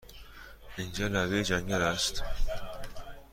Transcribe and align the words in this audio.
اینجا 0.77 1.07
لبه 1.07 1.43
جنگل 1.43 1.81
است! 1.81 2.23